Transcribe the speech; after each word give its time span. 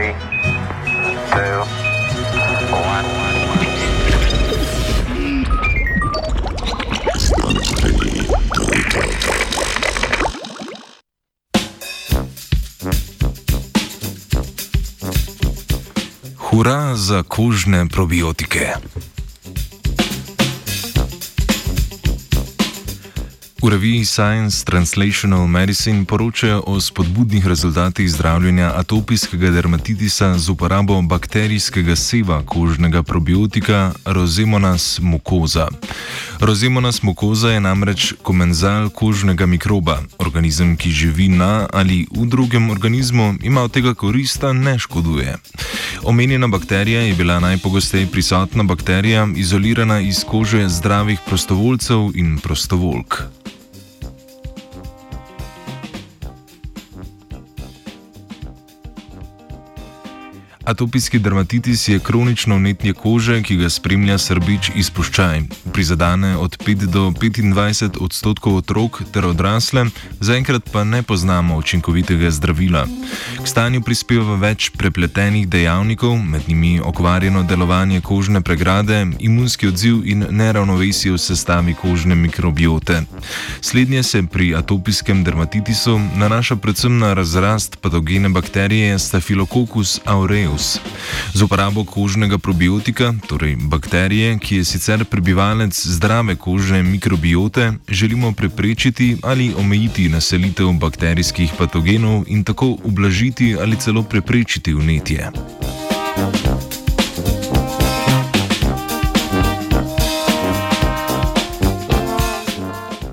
Three, 0.00 0.14
two, 1.30 1.60
one. 2.72 3.04
Hura 16.36 16.96
za 16.96 17.22
kožne 17.22 17.88
probiotike. 17.88 18.72
V 23.60 23.68
reviji 23.68 24.04
Science 24.04 24.64
Translational 24.64 25.46
Medicine 25.46 26.04
poročajo 26.04 26.62
o 26.66 26.80
spodbudnih 26.80 27.46
rezultatih 27.46 28.10
zdravljenja 28.10 28.72
atopijskega 28.76 29.50
dermatitisa 29.50 30.38
z 30.38 30.48
uporabo 30.48 31.02
bakterijskega 31.02 31.96
seva 31.96 32.42
kožnega 32.46 33.02
probiotika 33.02 33.92
Rosemonas 34.04 34.98
mucosa. 35.02 35.68
Rosemonas 36.40 37.02
mucosa 37.02 37.50
je 37.52 37.60
namreč 37.60 38.14
komenzal 38.22 38.88
kožnega 38.88 39.46
mikroba. 39.46 40.00
Organizem, 40.18 40.72
ki 40.76 40.90
živi 40.90 41.28
na 41.28 41.68
ali 41.72 42.06
v 42.08 42.24
drugem 42.26 42.70
organizmu, 42.70 43.34
ima 43.44 43.62
od 43.62 43.72
tega 43.72 43.94
korista, 43.94 44.52
ne 44.52 44.78
škoduje. 44.78 45.36
Omenjena 46.02 46.48
bakterija 46.48 47.00
je 47.00 47.14
bila 47.14 47.40
najpogosteje 47.40 48.06
prisotna 48.06 48.62
bakterija, 48.62 49.28
izolirana 49.36 50.00
iz 50.00 50.24
kože 50.24 50.68
zdravih 50.68 51.20
prostovoljcev 51.26 52.10
in 52.14 52.38
prostovoljk. 52.38 53.14
Atopijski 60.70 61.18
dermatitis 61.18 61.88
je 61.88 61.98
kronično 61.98 62.56
vnetje 62.56 62.92
kože, 62.92 63.40
ki 63.42 63.56
ga 63.56 63.68
spremlja 63.70 64.18
srbeč 64.22 64.68
izpuščaj. 64.78 65.40
Prizadane 65.74 66.36
od 66.36 66.54
5 66.62 66.84
do 66.94 67.08
25 67.10 67.98
odstotkov 68.00 68.60
otrok 68.60 69.00
ter 69.12 69.26
odrasle, 69.26 69.88
zaenkrat 70.20 70.70
pa 70.72 70.84
ne 70.84 71.02
poznamo 71.02 71.56
učinkovitega 71.56 72.30
zdravila. 72.30 72.86
K 73.40 73.48
stanju 73.48 73.80
prispeva 73.80 74.34
več 74.36 74.66
prepletenih 74.76 75.46
dejavnikov, 75.48 76.12
med 76.20 76.44
njimi 76.48 76.74
okvarjeno 76.84 77.40
delovanje 77.48 78.02
kožne 78.04 78.42
pregrade, 78.44 78.98
imunski 79.16 79.70
odziv 79.70 80.02
in 80.04 80.26
neravnovesje 80.30 81.14
v 81.14 81.18
sestavi 81.18 81.74
kožne 81.74 82.14
mikrobiote. 82.20 82.98
Slednje 83.64 84.02
se 84.02 84.20
pri 84.22 84.50
atopijskem 84.58 85.22
dermatitisu 85.24 85.96
nanaša 86.20 86.56
predvsem 86.56 86.98
na 86.98 87.14
razrast 87.16 87.78
patogene 87.80 88.28
bakterije 88.28 88.98
Staphylococcus 88.98 90.00
aureus. 90.04 90.76
Z 91.32 91.42
uporabo 91.42 91.84
kožnega 91.84 92.38
probiotika, 92.38 93.14
torej 93.26 93.56
bakterije, 93.56 94.36
ki 94.38 94.60
je 94.60 94.68
sicer 94.68 95.04
prebivalec 95.04 95.80
zdrave 95.86 96.36
kožne 96.36 96.82
mikrobiote, 96.82 97.72
želimo 97.88 98.32
preprečiti 98.32 99.16
ali 99.22 99.54
omejiti 99.56 100.08
naselitev 100.08 100.72
bakterijskih 100.72 101.56
patogenov 101.58 102.24
in 102.28 102.44
tako 102.44 102.76
ublažiti 102.84 103.29
ali 103.60 103.76
celo 103.76 104.02
preprečiti 104.02 104.72
vnetje. 104.72 105.30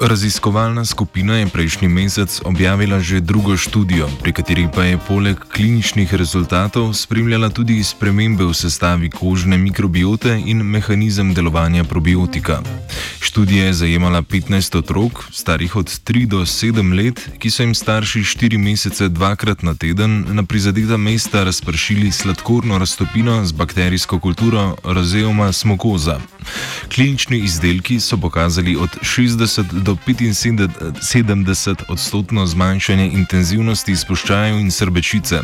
Raziskovalna 0.00 0.84
skupina 0.84 1.36
je 1.36 1.46
prejšnji 1.46 1.88
mesec 1.88 2.40
objavila 2.44 3.00
že 3.00 3.20
drugo 3.20 3.56
študijo, 3.56 4.08
pri 4.22 4.32
kateri 4.32 4.64
pa 4.74 4.84
je 4.84 4.98
poleg 4.98 5.36
kliničnih 5.36 6.14
rezultatov 6.14 6.94
spremljala 6.96 7.52
tudi 7.52 7.84
spremembe 7.84 8.44
v 8.44 8.54
sestavi 8.56 9.10
kožne 9.10 9.58
mikrobiote 9.58 10.40
in 10.46 10.64
mehanizem 10.64 11.34
delovanja 11.34 11.84
probiotika. 11.84 12.62
Študija 13.20 13.64
je 13.64 13.72
zajemala 13.72 14.22
15 14.22 14.78
otrok, 14.78 15.24
starih 15.32 15.76
od 15.76 15.86
3 15.86 16.26
do 16.26 16.40
7 16.48 16.96
let, 16.96 17.20
ki 17.38 17.50
so 17.50 17.62
jim 17.62 17.74
starši 17.74 18.24
4 18.24 18.58
mesece 18.58 19.08
dvakrat 19.08 19.62
na 19.62 19.74
teden 19.74 20.24
na 20.32 20.42
prizadeta 20.42 20.96
mesta 20.96 21.44
razpršili 21.44 22.12
sladkorno 22.12 22.78
raztopino 22.78 23.44
z 23.44 23.52
bakterijsko 23.52 24.18
kulturo 24.18 24.76
Roseoma 24.84 25.52
smokoza. 25.52 26.20
Klinični 26.94 27.38
izdelki 27.38 28.00
so 28.00 28.16
pokazali 28.16 28.76
od 28.76 28.90
60 29.02 29.62
do 29.82 29.96
75 30.06 31.82
odstotno 31.88 32.46
zmanjšanje 32.46 33.10
intenzivnosti 33.12 33.92
izpuščajev 33.92 34.58
in 34.58 34.70
srbečice. 34.70 35.40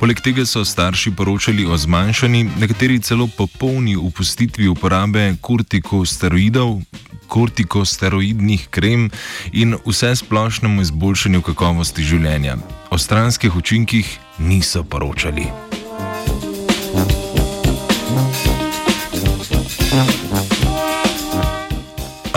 Poleg 0.00 0.20
tega 0.20 0.46
so 0.46 0.64
starši 0.64 1.10
poročali 1.10 1.66
o 1.66 1.76
zmanjšanju, 1.76 2.50
nekateri 2.60 3.00
celo 3.00 3.28
popolni 3.36 3.96
upustitvi 3.96 4.68
uporabe 4.68 5.34
kortikosteroidov. 5.40 6.80
Kortikosteroidnih 7.26 8.68
krem 8.70 9.10
in 9.52 9.74
vse 9.86 10.16
splošnemu 10.16 10.82
izboljšanju 10.82 11.42
kakovosti 11.42 12.04
življenja. 12.04 12.56
O 12.90 12.98
stranskih 12.98 13.56
učinkih 13.56 14.18
niso 14.38 14.84
poročali. 14.84 15.50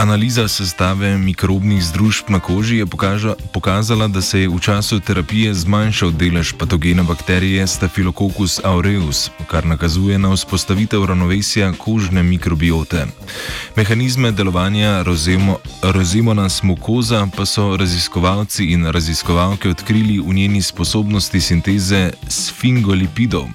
Analiza 0.09 0.47
sestave 0.47 1.17
mikrobnih 1.17 1.83
združb 1.83 2.33
na 2.33 2.39
koži 2.39 2.77
je 2.77 2.85
pokaža, 2.85 3.35
pokazala, 3.53 4.07
da 4.07 4.21
se 4.21 4.39
je 4.41 4.49
v 4.49 4.59
času 4.59 4.99
terapije 4.99 5.53
zmanjšal 5.53 6.11
delež 6.11 6.53
patogene 6.57 7.03
bakterije 7.03 7.67
Staphylococcus 7.67 8.59
aureus, 8.63 9.29
kar 9.47 9.65
nakazuje 9.65 10.17
na 10.17 10.33
vzpostavitev 10.33 11.05
ravnovesja 11.05 11.73
kožne 11.77 12.23
mikrobiote. 12.23 13.05
Mehanizme 13.75 14.31
delovanja 14.31 15.05
rozemona 15.83 16.49
smokoza 16.49 17.27
pa 17.37 17.45
so 17.45 17.77
raziskovalci 17.77 18.65
in 18.65 18.89
raziskovalke 18.89 19.69
odkrili 19.69 20.17
v 20.19 20.33
njeni 20.33 20.61
sposobnosti 20.61 21.41
sinteze 21.41 22.11
sfingolipidov. 22.27 23.45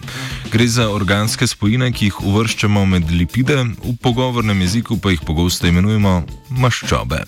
Gre 0.52 0.68
za 0.68 0.90
organske 0.90 1.46
spojine, 1.46 1.90
ki 1.92 2.04
jih 2.04 2.22
uvrščamo 2.22 2.86
med 2.86 3.10
lipide, 3.10 3.56
v 3.64 3.96
pogovornem 4.02 4.60
jeziku 4.60 4.96
pa 4.96 5.10
jih 5.10 5.20
pogosto 5.26 5.66
imenujemo 5.66 6.22
maščobe. 6.50 7.24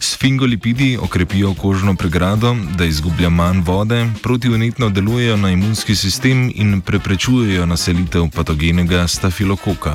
Sfingolipidi 0.00 0.98
okrepijo 1.02 1.54
kožno 1.54 1.94
pregrado, 1.94 2.56
da 2.78 2.84
izgublja 2.84 3.28
manj 3.28 3.60
vode, 3.66 4.06
protivnetno 4.22 4.88
delujejo 4.88 5.36
na 5.36 5.50
imunski 5.50 5.96
sistem 5.96 6.52
in 6.54 6.80
preprečujejo 6.80 7.66
naselitev 7.66 8.30
patogenega 8.34 9.08
stafilokoka. 9.08 9.94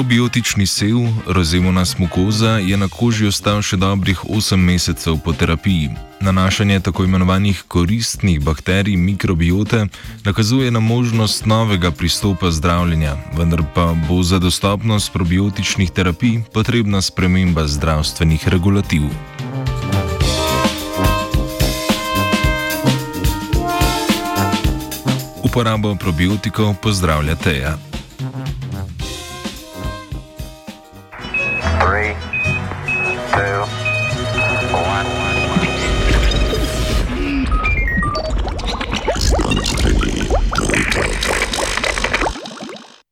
Probiotični 0.00 0.66
sev, 0.66 0.96
rozemona 1.26 1.84
smokoza, 1.84 2.50
je 2.50 2.76
na 2.76 2.88
koži 2.88 3.26
ostal 3.28 3.60
še 3.60 3.76
dobrih 3.76 4.22
8 4.24 4.56
mesecev 4.56 5.18
po 5.20 5.34
terapiji. 5.36 5.90
Nanašanje 6.24 6.78
tako 6.80 7.04
imenovanih 7.04 7.60
koristnih 7.68 8.38
bakterij 8.40 8.96
mikrobiote 8.96 9.82
nakazuje 10.24 10.70
na 10.70 10.80
možnost 10.80 11.44
novega 11.46 11.90
pristopa 11.90 12.48
zdravljenja, 12.50 13.12
vendar 13.36 13.60
pa 13.74 13.92
bo 14.08 14.22
za 14.22 14.38
dostopnost 14.38 15.12
probiotičnih 15.12 15.90
terapij 15.90 16.40
potrebna 16.52 17.02
sprememba 17.04 17.66
zdravstvenih 17.68 18.48
regulativ. 18.48 19.04
Uporabo 25.44 25.94
probiotikov 26.00 26.74
pozdravlja 26.80 27.36
Teja. 27.36 27.89